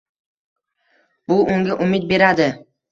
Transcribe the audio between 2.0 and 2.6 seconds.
beradi.